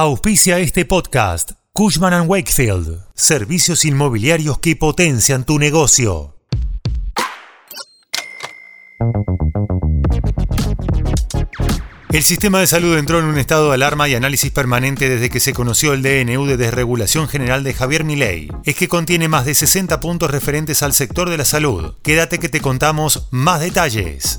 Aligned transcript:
Auspicia 0.00 0.60
este 0.60 0.84
podcast. 0.84 1.54
Cushman⁇ 1.72 2.12
Wakefield. 2.28 3.00
Servicios 3.16 3.84
inmobiliarios 3.84 4.60
que 4.60 4.76
potencian 4.76 5.44
tu 5.44 5.58
negocio. 5.58 6.36
El 12.12 12.22
sistema 12.22 12.60
de 12.60 12.68
salud 12.68 12.96
entró 12.96 13.18
en 13.18 13.24
un 13.24 13.38
estado 13.38 13.70
de 13.70 13.74
alarma 13.74 14.08
y 14.08 14.14
análisis 14.14 14.52
permanente 14.52 15.08
desde 15.08 15.30
que 15.30 15.40
se 15.40 15.52
conoció 15.52 15.94
el 15.94 16.02
DNU 16.02 16.46
de 16.46 16.56
desregulación 16.56 17.26
general 17.26 17.64
de 17.64 17.74
Javier 17.74 18.04
Milei. 18.04 18.52
Es 18.64 18.76
que 18.76 18.86
contiene 18.86 19.26
más 19.26 19.46
de 19.46 19.56
60 19.56 19.98
puntos 19.98 20.30
referentes 20.30 20.84
al 20.84 20.92
sector 20.92 21.28
de 21.28 21.38
la 21.38 21.44
salud. 21.44 21.96
Quédate 22.04 22.38
que 22.38 22.48
te 22.48 22.60
contamos 22.60 23.26
más 23.32 23.58
detalles. 23.58 24.38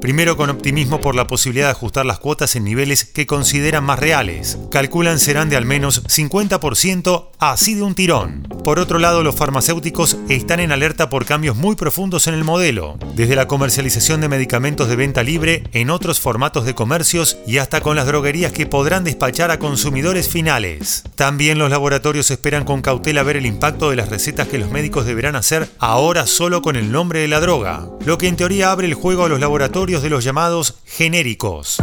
Primero 0.00 0.38
con 0.38 0.48
optimismo 0.48 0.98
por 0.98 1.14
la 1.14 1.26
posibilidad 1.26 1.66
de 1.66 1.72
ajustar 1.72 2.06
las 2.06 2.18
cuotas 2.18 2.56
en 2.56 2.64
niveles 2.64 3.04
que 3.04 3.26
consideran 3.26 3.84
más 3.84 3.98
reales. 3.98 4.58
Calculan 4.70 5.18
serán 5.18 5.50
de 5.50 5.56
al 5.56 5.66
menos 5.66 6.04
50% 6.04 7.28
así 7.38 7.74
de 7.74 7.82
un 7.82 7.94
tirón. 7.94 8.48
Por 8.64 8.78
otro 8.78 8.98
lado, 8.98 9.22
los 9.22 9.34
farmacéuticos 9.34 10.16
están 10.28 10.60
en 10.60 10.72
alerta 10.72 11.10
por 11.10 11.26
cambios 11.26 11.56
muy 11.56 11.76
profundos 11.76 12.26
en 12.26 12.34
el 12.34 12.44
modelo, 12.44 12.98
desde 13.14 13.36
la 13.36 13.46
comercialización 13.46 14.22
de 14.22 14.28
medicamentos 14.28 14.88
de 14.88 14.96
venta 14.96 15.22
libre 15.22 15.64
en 15.72 15.90
otros 15.90 16.18
formatos 16.18 16.64
de 16.64 16.74
comercios 16.74 17.36
y 17.46 17.58
hasta 17.58 17.82
con 17.82 17.96
las 17.96 18.06
droguerías 18.06 18.52
que 18.52 18.66
podrán 18.66 19.04
despachar 19.04 19.50
a 19.50 19.58
consumidores 19.58 20.30
finales. 20.30 21.04
También 21.14 21.58
los 21.58 21.70
laboratorios 21.70 22.30
esperan 22.30 22.64
con 22.64 22.80
cautela 22.80 23.22
ver 23.22 23.36
el 23.36 23.46
impacto 23.46 23.90
de 23.90 23.96
las 23.96 24.08
recetas 24.08 24.48
que 24.48 24.58
los 24.58 24.70
médicos 24.70 25.04
deberán 25.04 25.36
hacer 25.36 25.68
ahora 25.78 26.26
solo 26.26 26.62
con 26.62 26.76
el 26.76 26.90
nombre 26.90 27.20
de 27.20 27.28
la 27.28 27.40
droga, 27.40 27.86
lo 28.06 28.16
que 28.16 28.28
en 28.28 28.36
teoría 28.36 28.70
abre 28.70 28.86
el 28.86 28.94
juego 28.94 29.24
a 29.24 29.28
los 29.28 29.40
laboratorios 29.40 29.89
de 29.98 30.10
los 30.10 30.22
llamados 30.22 30.76
genéricos. 30.86 31.78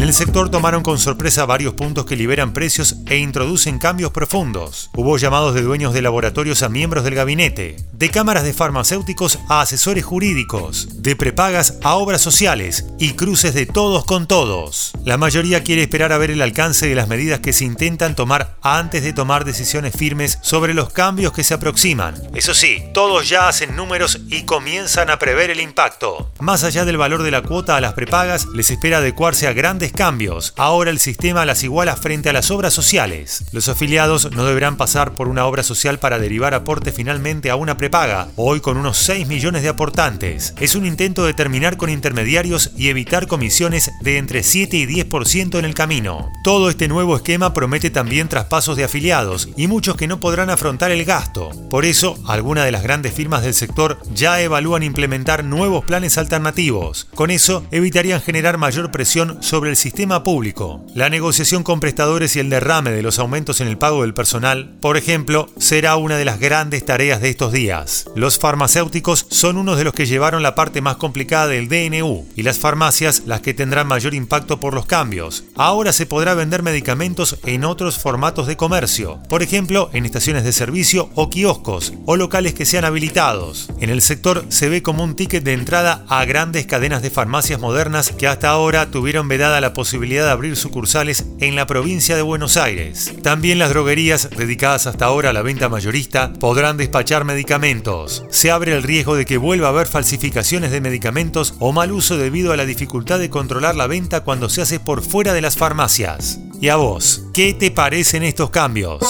En 0.00 0.06
el 0.06 0.14
sector 0.14 0.50
tomaron 0.50 0.82
con 0.82 0.98
sorpresa 0.98 1.44
varios 1.44 1.74
puntos 1.74 2.06
que 2.06 2.16
liberan 2.16 2.54
precios 2.54 2.96
e 3.04 3.18
introducen 3.18 3.78
cambios 3.78 4.12
profundos. 4.12 4.88
Hubo 4.94 5.18
llamados 5.18 5.54
de 5.54 5.60
dueños 5.60 5.92
de 5.92 6.00
laboratorios 6.00 6.62
a 6.62 6.70
miembros 6.70 7.04
del 7.04 7.14
gabinete, 7.14 7.76
de 7.92 8.08
cámaras 8.08 8.44
de 8.44 8.54
farmacéuticos 8.54 9.38
a 9.50 9.60
asesores 9.60 10.02
jurídicos, 10.02 11.02
de 11.02 11.16
prepagas 11.16 11.74
a 11.82 11.96
obras 11.96 12.22
sociales 12.22 12.86
y 12.98 13.12
cruces 13.12 13.52
de 13.52 13.66
todos 13.66 14.06
con 14.06 14.26
todos. 14.26 14.92
La 15.04 15.18
mayoría 15.18 15.62
quiere 15.62 15.82
esperar 15.82 16.14
a 16.14 16.18
ver 16.18 16.30
el 16.30 16.40
alcance 16.40 16.88
de 16.88 16.94
las 16.94 17.06
medidas 17.06 17.40
que 17.40 17.52
se 17.52 17.66
intentan 17.66 18.16
tomar 18.16 18.56
antes 18.62 19.02
de 19.02 19.12
tomar 19.12 19.44
decisiones 19.44 19.94
firmes 19.94 20.38
sobre 20.40 20.72
los 20.72 20.94
cambios 20.94 21.34
que 21.34 21.44
se 21.44 21.52
aproximan. 21.52 22.14
Eso 22.34 22.54
sí, 22.54 22.84
todos 22.94 23.28
ya 23.28 23.48
hacen 23.48 23.76
números 23.76 24.18
y 24.28 24.44
comienzan 24.44 25.10
a 25.10 25.18
prever 25.18 25.50
el 25.50 25.60
impacto. 25.60 26.32
Más 26.40 26.64
allá 26.64 26.86
del 26.86 26.96
valor 26.96 27.22
de 27.22 27.32
la 27.32 27.42
cuota 27.42 27.76
a 27.76 27.82
las 27.82 27.92
prepagas, 27.92 28.46
les 28.54 28.70
espera 28.70 28.96
adecuarse 28.96 29.46
a 29.46 29.52
grandes 29.52 29.89
cambios. 29.92 30.54
Ahora 30.56 30.90
el 30.90 30.98
sistema 30.98 31.44
las 31.44 31.62
iguala 31.62 31.96
frente 31.96 32.28
a 32.28 32.32
las 32.32 32.50
obras 32.50 32.74
sociales. 32.74 33.44
Los 33.52 33.68
afiliados 33.68 34.30
no 34.32 34.44
deberán 34.44 34.76
pasar 34.76 35.14
por 35.14 35.28
una 35.28 35.46
obra 35.46 35.62
social 35.62 35.98
para 35.98 36.18
derivar 36.18 36.54
aporte 36.54 36.92
finalmente 36.92 37.50
a 37.50 37.56
una 37.56 37.76
prepaga, 37.76 38.28
hoy 38.36 38.60
con 38.60 38.76
unos 38.76 38.96
6 38.98 39.26
millones 39.28 39.62
de 39.62 39.68
aportantes. 39.68 40.54
Es 40.60 40.74
un 40.74 40.86
intento 40.86 41.24
de 41.24 41.34
terminar 41.34 41.76
con 41.76 41.90
intermediarios 41.90 42.70
y 42.76 42.88
evitar 42.88 43.26
comisiones 43.26 43.90
de 44.02 44.18
entre 44.18 44.42
7 44.42 44.76
y 44.76 44.86
10% 44.86 45.58
en 45.58 45.64
el 45.64 45.74
camino. 45.74 46.30
Todo 46.42 46.70
este 46.70 46.88
nuevo 46.88 47.16
esquema 47.16 47.54
promete 47.54 47.90
también 47.90 48.28
traspasos 48.28 48.76
de 48.76 48.84
afiliados 48.84 49.48
y 49.56 49.66
muchos 49.66 49.96
que 49.96 50.06
no 50.06 50.20
podrán 50.20 50.50
afrontar 50.50 50.90
el 50.90 51.04
gasto. 51.04 51.50
Por 51.70 51.84
eso, 51.84 52.18
algunas 52.26 52.64
de 52.64 52.72
las 52.72 52.82
grandes 52.82 53.14
firmas 53.14 53.42
del 53.42 53.54
sector 53.54 53.98
ya 54.14 54.40
evalúan 54.40 54.82
implementar 54.82 55.44
nuevos 55.44 55.84
planes 55.84 56.18
alternativos. 56.18 57.08
Con 57.14 57.30
eso, 57.30 57.64
evitarían 57.70 58.20
generar 58.20 58.58
mayor 58.58 58.90
presión 58.90 59.42
sobre 59.42 59.70
el 59.70 59.76
sistema 59.80 60.22
público. 60.22 60.84
La 60.94 61.08
negociación 61.08 61.62
con 61.62 61.80
prestadores 61.80 62.36
y 62.36 62.38
el 62.38 62.50
derrame 62.50 62.90
de 62.90 63.02
los 63.02 63.18
aumentos 63.18 63.62
en 63.62 63.68
el 63.68 63.78
pago 63.78 64.02
del 64.02 64.12
personal, 64.12 64.76
por 64.78 64.98
ejemplo, 64.98 65.48
será 65.58 65.96
una 65.96 66.18
de 66.18 66.26
las 66.26 66.38
grandes 66.38 66.84
tareas 66.84 67.22
de 67.22 67.30
estos 67.30 67.50
días. 67.50 68.04
Los 68.14 68.38
farmacéuticos 68.38 69.26
son 69.30 69.56
unos 69.56 69.78
de 69.78 69.84
los 69.84 69.94
que 69.94 70.04
llevaron 70.04 70.42
la 70.42 70.54
parte 70.54 70.82
más 70.82 70.96
complicada 70.96 71.46
del 71.46 71.68
DNU 71.68 72.26
y 72.36 72.42
las 72.42 72.58
farmacias 72.58 73.22
las 73.24 73.40
que 73.40 73.54
tendrán 73.54 73.86
mayor 73.86 74.12
impacto 74.12 74.60
por 74.60 74.74
los 74.74 74.84
cambios. 74.84 75.44
Ahora 75.54 75.94
se 75.94 76.04
podrá 76.04 76.34
vender 76.34 76.62
medicamentos 76.62 77.38
en 77.46 77.64
otros 77.64 77.96
formatos 77.96 78.46
de 78.46 78.58
comercio, 78.58 79.18
por 79.30 79.42
ejemplo, 79.42 79.88
en 79.94 80.04
estaciones 80.04 80.44
de 80.44 80.52
servicio 80.52 81.08
o 81.14 81.30
kioscos 81.30 81.94
o 82.04 82.16
locales 82.16 82.52
que 82.52 82.66
sean 82.66 82.84
habilitados. 82.84 83.70
En 83.80 83.88
el 83.88 84.02
sector 84.02 84.44
se 84.50 84.68
ve 84.68 84.82
como 84.82 85.02
un 85.02 85.16
ticket 85.16 85.42
de 85.42 85.54
entrada 85.54 86.04
a 86.10 86.22
grandes 86.26 86.66
cadenas 86.66 87.00
de 87.00 87.08
farmacias 87.08 87.58
modernas 87.58 88.10
que 88.10 88.26
hasta 88.26 88.50
ahora 88.50 88.90
tuvieron 88.90 89.26
vedada 89.26 89.62
posibilidad 89.72 90.24
de 90.24 90.30
abrir 90.30 90.56
sucursales 90.56 91.26
en 91.40 91.56
la 91.56 91.66
provincia 91.66 92.16
de 92.16 92.22
Buenos 92.22 92.56
Aires. 92.56 93.12
También 93.22 93.58
las 93.58 93.70
droguerías, 93.70 94.30
dedicadas 94.30 94.86
hasta 94.86 95.06
ahora 95.06 95.30
a 95.30 95.32
la 95.32 95.42
venta 95.42 95.68
mayorista, 95.68 96.32
podrán 96.32 96.76
despachar 96.76 97.24
medicamentos. 97.24 98.24
Se 98.30 98.50
abre 98.50 98.76
el 98.76 98.82
riesgo 98.82 99.16
de 99.16 99.24
que 99.24 99.38
vuelva 99.38 99.68
a 99.68 99.70
haber 99.70 99.86
falsificaciones 99.86 100.70
de 100.70 100.80
medicamentos 100.80 101.54
o 101.58 101.72
mal 101.72 101.92
uso 101.92 102.16
debido 102.16 102.52
a 102.52 102.56
la 102.56 102.66
dificultad 102.66 103.18
de 103.18 103.30
controlar 103.30 103.74
la 103.76 103.86
venta 103.86 104.22
cuando 104.22 104.48
se 104.48 104.62
hace 104.62 104.80
por 104.80 105.02
fuera 105.02 105.32
de 105.32 105.40
las 105.40 105.56
farmacias. 105.56 106.40
¿Y 106.60 106.68
a 106.68 106.76
vos? 106.76 107.24
¿Qué 107.32 107.54
te 107.54 107.70
parecen 107.70 108.22
estos 108.22 108.50
cambios? 108.50 109.02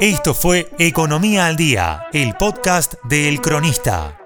Esto 0.00 0.34
fue 0.34 0.68
Economía 0.78 1.46
al 1.46 1.56
Día, 1.56 2.02
el 2.12 2.34
podcast 2.34 2.94
de 3.04 3.28
El 3.28 3.40
Cronista. 3.40 4.25